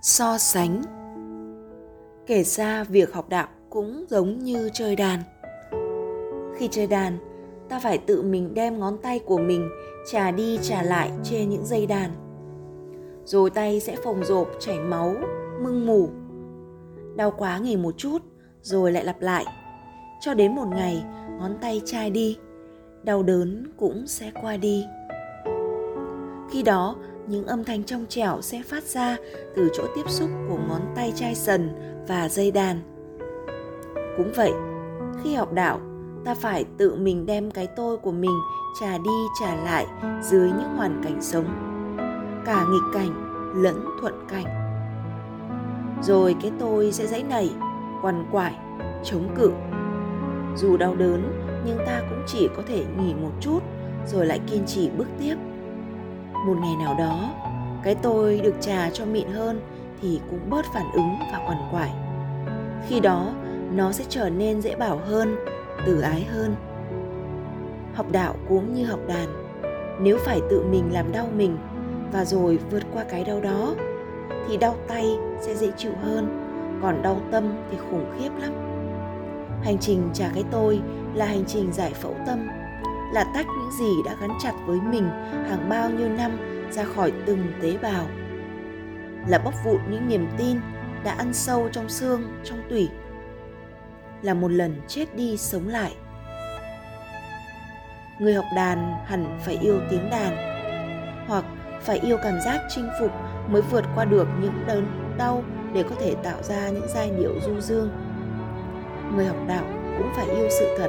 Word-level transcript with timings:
so 0.00 0.38
sánh. 0.38 0.82
Kể 2.26 2.42
ra 2.42 2.84
việc 2.84 3.12
học 3.12 3.28
đạo 3.28 3.48
cũng 3.70 4.04
giống 4.08 4.38
như 4.38 4.70
chơi 4.72 4.96
đàn. 4.96 5.20
Khi 6.56 6.68
chơi 6.70 6.86
đàn, 6.86 7.18
ta 7.68 7.78
phải 7.78 7.98
tự 7.98 8.22
mình 8.22 8.54
đem 8.54 8.78
ngón 8.78 8.98
tay 8.98 9.18
của 9.18 9.38
mình 9.38 9.68
trà 10.10 10.30
đi 10.30 10.58
trà 10.62 10.82
lại 10.82 11.10
trên 11.24 11.50
những 11.50 11.66
dây 11.66 11.86
đàn. 11.86 12.10
Rồi 13.24 13.50
tay 13.50 13.80
sẽ 13.80 13.96
phồng 13.96 14.24
rộp, 14.24 14.48
chảy 14.60 14.78
máu, 14.78 15.14
mưng 15.62 15.86
mủ. 15.86 16.08
Đau 17.16 17.30
quá 17.30 17.58
nghỉ 17.58 17.76
một 17.76 17.94
chút, 17.96 18.18
rồi 18.62 18.92
lại 18.92 19.04
lặp 19.04 19.20
lại. 19.20 19.44
Cho 20.20 20.34
đến 20.34 20.54
một 20.54 20.66
ngày, 20.68 21.04
ngón 21.38 21.58
tay 21.60 21.82
chai 21.84 22.10
đi. 22.10 22.38
Đau 23.02 23.22
đớn 23.22 23.72
cũng 23.76 24.06
sẽ 24.06 24.30
qua 24.42 24.56
đi. 24.56 24.84
Khi 26.50 26.62
đó 26.62 26.96
những 27.28 27.46
âm 27.46 27.64
thanh 27.64 27.84
trong 27.84 28.06
trẻo 28.08 28.38
sẽ 28.42 28.62
phát 28.62 28.84
ra 28.84 29.16
từ 29.56 29.68
chỗ 29.74 29.84
tiếp 29.94 30.02
xúc 30.06 30.30
của 30.48 30.58
ngón 30.68 30.80
tay 30.94 31.12
chai 31.16 31.34
sần 31.34 31.70
và 32.08 32.28
dây 32.28 32.50
đàn. 32.50 32.80
Cũng 34.16 34.32
vậy, 34.36 34.52
khi 35.24 35.34
học 35.34 35.52
đạo, 35.52 35.80
ta 36.24 36.34
phải 36.34 36.64
tự 36.78 36.94
mình 36.94 37.26
đem 37.26 37.50
cái 37.50 37.66
tôi 37.66 37.96
của 37.96 38.12
mình 38.12 38.38
trả 38.80 38.98
đi 38.98 39.10
trả 39.40 39.54
lại 39.54 39.86
dưới 40.22 40.48
những 40.48 40.76
hoàn 40.76 41.00
cảnh 41.04 41.22
sống, 41.22 41.46
cả 42.46 42.66
nghịch 42.70 42.94
cảnh 42.94 43.24
lẫn 43.62 43.84
thuận 44.00 44.14
cảnh. 44.28 44.46
Rồi 46.02 46.36
cái 46.42 46.52
tôi 46.58 46.92
sẽ 46.92 47.06
dãy 47.06 47.22
nảy, 47.22 47.50
quằn 48.02 48.26
quại, 48.32 48.54
chống 49.04 49.28
cự. 49.36 49.52
Dù 50.56 50.76
đau 50.76 50.94
đớn, 50.94 51.22
nhưng 51.66 51.78
ta 51.86 52.02
cũng 52.10 52.22
chỉ 52.26 52.48
có 52.56 52.62
thể 52.68 52.84
nghỉ 52.98 53.14
một 53.14 53.32
chút, 53.40 53.60
rồi 54.06 54.26
lại 54.26 54.40
kiên 54.46 54.66
trì 54.66 54.90
bước 54.90 55.06
tiếp 55.20 55.36
một 56.32 56.56
ngày 56.60 56.76
nào 56.76 56.94
đó, 56.98 57.30
cái 57.82 57.94
tôi 57.94 58.40
được 58.44 58.54
trà 58.60 58.90
cho 58.90 59.04
mịn 59.04 59.28
hơn 59.28 59.60
thì 60.02 60.20
cũng 60.30 60.50
bớt 60.50 60.64
phản 60.74 60.92
ứng 60.92 61.14
và 61.32 61.40
quằn 61.46 61.58
quại. 61.70 61.90
Khi 62.88 63.00
đó, 63.00 63.32
nó 63.72 63.92
sẽ 63.92 64.04
trở 64.08 64.30
nên 64.30 64.60
dễ 64.60 64.76
bảo 64.76 65.00
hơn, 65.06 65.36
từ 65.86 66.00
ái 66.00 66.26
hơn. 66.32 66.54
Học 67.94 68.06
đạo 68.12 68.34
cũng 68.48 68.74
như 68.74 68.84
học 68.84 69.00
đàn, 69.06 69.28
nếu 70.00 70.18
phải 70.18 70.40
tự 70.50 70.64
mình 70.70 70.92
làm 70.92 71.12
đau 71.12 71.28
mình 71.36 71.56
và 72.12 72.24
rồi 72.24 72.58
vượt 72.70 72.82
qua 72.94 73.04
cái 73.04 73.24
đau 73.24 73.40
đó, 73.40 73.74
thì 74.48 74.56
đau 74.56 74.74
tay 74.88 75.16
sẽ 75.40 75.54
dễ 75.54 75.70
chịu 75.76 75.92
hơn, 76.02 76.44
còn 76.82 77.02
đau 77.02 77.20
tâm 77.30 77.44
thì 77.70 77.76
khủng 77.90 78.12
khiếp 78.18 78.30
lắm. 78.40 78.52
Hành 79.62 79.78
trình 79.78 80.10
trả 80.14 80.30
cái 80.34 80.44
tôi 80.50 80.80
là 81.14 81.26
hành 81.26 81.44
trình 81.46 81.72
giải 81.72 81.92
phẫu 81.94 82.14
tâm 82.26 82.48
là 83.12 83.24
tách 83.34 83.46
những 83.46 83.70
gì 83.78 84.02
đã 84.04 84.14
gắn 84.20 84.30
chặt 84.40 84.52
với 84.66 84.80
mình 84.80 85.08
hàng 85.48 85.68
bao 85.68 85.90
nhiêu 85.90 86.08
năm 86.08 86.38
ra 86.70 86.84
khỏi 86.84 87.12
từng 87.26 87.52
tế 87.62 87.76
bào. 87.82 88.06
Là 89.26 89.38
bóc 89.38 89.54
vụn 89.64 89.80
những 89.90 90.08
niềm 90.08 90.28
tin 90.38 90.60
đã 91.04 91.12
ăn 91.12 91.34
sâu 91.34 91.68
trong 91.72 91.88
xương, 91.88 92.22
trong 92.44 92.58
tủy. 92.70 92.88
Là 94.22 94.34
một 94.34 94.48
lần 94.52 94.80
chết 94.88 95.16
đi 95.16 95.36
sống 95.36 95.68
lại. 95.68 95.94
Người 98.18 98.34
học 98.34 98.46
đàn 98.56 98.94
hẳn 99.04 99.38
phải 99.44 99.58
yêu 99.62 99.80
tiếng 99.90 100.10
đàn, 100.10 100.36
hoặc 101.28 101.44
phải 101.82 101.98
yêu 101.98 102.16
cảm 102.22 102.40
giác 102.44 102.60
chinh 102.68 102.88
phục 103.00 103.10
mới 103.48 103.62
vượt 103.62 103.84
qua 103.94 104.04
được 104.04 104.28
những 104.40 104.64
đớn 104.66 104.86
đau 105.18 105.44
để 105.72 105.82
có 105.82 105.96
thể 106.00 106.14
tạo 106.22 106.42
ra 106.42 106.68
những 106.68 106.86
giai 106.94 107.10
điệu 107.18 107.34
du 107.46 107.60
dương. 107.60 107.90
Người 109.14 109.26
học 109.26 109.36
đạo 109.48 109.64
cũng 109.98 110.08
phải 110.16 110.26
yêu 110.26 110.48
sự 110.50 110.76
thật 110.78 110.88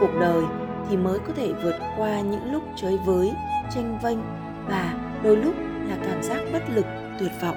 cuộc 0.00 0.10
đời 0.20 0.42
thì 0.90 0.96
mới 0.96 1.18
có 1.18 1.32
thể 1.36 1.52
vượt 1.62 1.74
qua 1.98 2.20
những 2.20 2.52
lúc 2.52 2.62
chơi 2.76 2.98
với, 3.06 3.32
tranh 3.74 3.98
vênh 4.02 4.18
và 4.68 4.94
đôi 5.22 5.36
lúc 5.36 5.54
là 5.88 5.96
cảm 6.04 6.22
giác 6.22 6.40
bất 6.52 6.62
lực, 6.74 6.86
tuyệt 7.20 7.32
vọng. 7.42 7.56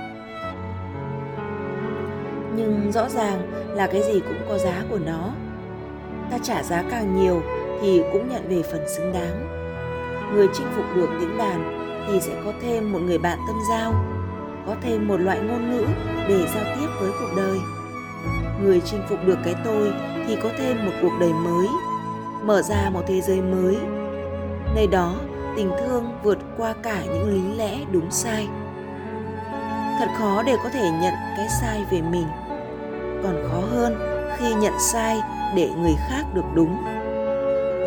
Nhưng 2.55 2.91
rõ 2.91 3.09
ràng 3.09 3.51
là 3.75 3.87
cái 3.87 4.03
gì 4.03 4.19
cũng 4.19 4.37
có 4.49 4.57
giá 4.57 4.83
của 4.89 4.99
nó. 5.05 5.29
Ta 6.31 6.37
trả 6.43 6.63
giá 6.63 6.83
càng 6.91 7.15
nhiều 7.15 7.41
thì 7.81 8.01
cũng 8.13 8.29
nhận 8.29 8.49
về 8.49 8.61
phần 8.71 8.87
xứng 8.87 9.13
đáng. 9.13 9.47
Người 10.33 10.47
chinh 10.53 10.67
phục 10.75 10.85
được 10.95 11.09
tiếng 11.19 11.37
đàn 11.37 11.79
thì 12.07 12.19
sẽ 12.19 12.33
có 12.45 12.53
thêm 12.61 12.91
một 12.91 12.99
người 13.01 13.17
bạn 13.17 13.37
tâm 13.47 13.55
giao, 13.69 13.93
có 14.67 14.75
thêm 14.81 15.07
một 15.07 15.17
loại 15.17 15.39
ngôn 15.39 15.71
ngữ 15.71 15.85
để 16.27 16.47
giao 16.55 16.63
tiếp 16.75 16.87
với 17.01 17.11
cuộc 17.19 17.35
đời. 17.37 17.59
Người 18.61 18.81
chinh 18.85 19.01
phục 19.09 19.19
được 19.25 19.37
cái 19.45 19.55
tôi 19.65 19.91
thì 20.27 20.37
có 20.43 20.49
thêm 20.57 20.85
một 20.85 20.91
cuộc 21.01 21.13
đời 21.19 21.33
mới 21.33 21.67
mở 22.43 22.61
ra 22.61 22.89
một 22.89 23.01
thế 23.07 23.21
giới 23.21 23.41
mới. 23.41 23.77
Nơi 24.75 24.87
đó, 24.87 25.15
tình 25.55 25.71
thương 25.79 26.03
vượt 26.23 26.37
qua 26.57 26.73
cả 26.83 27.01
những 27.05 27.29
lý 27.29 27.57
lẽ 27.57 27.77
đúng 27.91 28.11
sai. 28.11 28.47
Thật 29.99 30.07
khó 30.17 30.43
để 30.43 30.55
có 30.63 30.69
thể 30.69 30.89
nhận 31.01 31.13
cái 31.37 31.47
sai 31.61 31.85
về 31.91 32.01
mình. 32.01 32.27
Còn 33.23 33.35
khó 33.49 33.61
hơn 33.71 33.95
khi 34.37 34.53
nhận 34.53 34.73
sai 34.79 35.19
để 35.55 35.69
người 35.81 35.95
khác 36.09 36.23
được 36.33 36.45
đúng. 36.53 36.77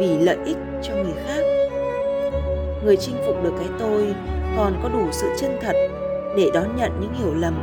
Vì 0.01 0.19
lợi 0.19 0.39
ích 0.45 0.57
cho 0.83 0.95
người 0.95 1.15
khác. 1.27 1.43
Người 2.85 2.97
chinh 2.97 3.17
phục 3.27 3.43
được 3.43 3.53
cái 3.59 3.69
tôi 3.79 4.15
còn 4.57 4.81
có 4.83 4.89
đủ 4.89 5.07
sự 5.11 5.29
chân 5.39 5.59
thật 5.63 5.77
để 6.37 6.51
đón 6.55 6.77
nhận 6.77 7.01
những 7.01 7.15
hiểu 7.15 7.35
lầm. 7.35 7.55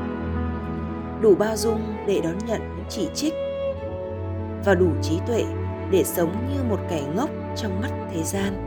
Đủ 1.22 1.36
bao 1.36 1.56
dung 1.56 1.82
để 2.08 2.22
đón 2.24 2.38
nhận 2.48 2.62
những 2.76 2.86
chỉ 2.90 3.10
trích. 3.14 3.34
Và 4.66 4.76
đủ 4.76 4.88
trí 5.02 5.20
tuệ 5.28 5.44
để 5.92 6.04
sống 6.04 6.48
như 6.54 6.64
một 6.64 6.80
kẻ 6.90 7.04
ngốc 7.16 7.30
trong 7.56 7.82
mắt 7.82 7.92
thế 8.14 8.24
gian. 8.24 8.66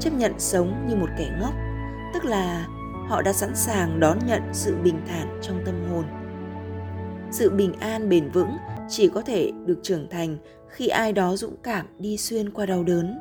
Chấp 0.00 0.10
nhận 0.10 0.32
sống 0.38 0.86
như 0.88 0.96
một 0.96 1.08
kẻ 1.18 1.30
ngốc, 1.40 1.54
tức 2.14 2.24
là 2.24 2.66
họ 3.08 3.22
đã 3.22 3.32
sẵn 3.32 3.54
sàng 3.54 4.00
đón 4.00 4.18
nhận 4.26 4.42
sự 4.52 4.76
bình 4.82 5.00
thản 5.08 5.38
trong 5.42 5.62
tâm 5.66 5.74
hồn. 5.90 6.04
Sự 7.30 7.50
bình 7.50 7.72
an 7.80 8.08
bền 8.08 8.30
vững 8.30 8.56
chỉ 8.88 9.08
có 9.08 9.22
thể 9.22 9.52
được 9.66 9.78
trưởng 9.82 10.08
thành 10.10 10.36
khi 10.68 10.88
ai 10.88 11.12
đó 11.12 11.36
dũng 11.36 11.56
cảm 11.62 11.86
đi 11.98 12.16
xuyên 12.16 12.50
qua 12.50 12.66
đau 12.66 12.82
đớn. 12.82 13.18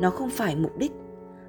Nó 0.00 0.10
không 0.10 0.30
phải 0.30 0.56
mục 0.56 0.76
đích, 0.78 0.92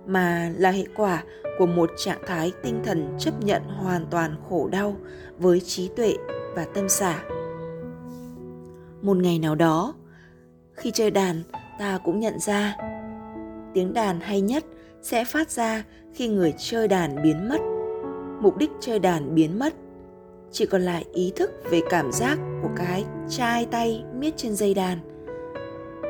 mà 0.06 0.52
là 0.58 0.72
hệ 0.72 0.84
quả 0.96 1.24
của 1.60 1.66
một 1.66 1.92
trạng 1.98 2.22
thái 2.28 2.52
tinh 2.64 2.82
thần 2.86 3.16
chấp 3.20 3.44
nhận 3.44 3.62
hoàn 3.64 4.06
toàn 4.12 4.36
khổ 4.50 4.70
đau 4.72 4.96
với 5.38 5.60
trí 5.60 5.90
tuệ 5.96 6.14
và 6.56 6.66
tâm 6.74 6.90
xả 6.90 7.24
một 9.02 9.18
ngày 9.18 9.40
nào 9.40 9.56
đó. 9.56 9.94
Khi 10.74 10.92
chơi 10.92 11.12
đàn, 11.12 11.44
ta 11.80 12.00
cũng 12.04 12.20
nhận 12.20 12.40
ra 12.40 12.78
tiếng 13.74 13.94
đàn 13.94 14.20
hay 14.20 14.42
nhất 14.42 14.66
sẽ 15.02 15.26
phát 15.26 15.52
ra 15.52 15.84
khi 16.14 16.28
người 16.28 16.54
chơi 16.58 16.88
đàn 16.88 17.24
biến 17.24 17.50
mất. 17.50 17.58
Mục 18.42 18.58
đích 18.58 18.72
chơi 18.80 19.00
đàn 19.00 19.36
biến 19.36 19.60
mất 19.60 19.74
chỉ 20.52 20.66
còn 20.66 20.82
lại 20.82 21.06
ý 21.14 21.32
thức 21.36 21.52
về 21.72 21.82
cảm 21.90 22.12
giác 22.12 22.40
của 22.62 22.70
cái 22.76 23.06
chai 23.30 23.66
tay 23.66 24.04
miết 24.16 24.38
trên 24.38 24.56
dây 24.56 24.74
đàn 24.74 24.98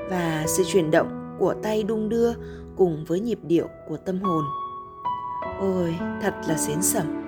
và 0.09 0.43
sự 0.47 0.63
chuyển 0.67 0.91
động 0.91 1.35
của 1.39 1.55
tay 1.63 1.83
đung 1.83 2.09
đưa 2.09 2.33
cùng 2.75 3.05
với 3.07 3.19
nhịp 3.19 3.39
điệu 3.43 3.67
của 3.89 3.97
tâm 3.97 4.19
hồn. 4.19 4.43
Ôi, 5.59 5.95
thật 6.21 6.33
là 6.47 6.57
xến 6.57 6.81
sẩm 6.81 7.26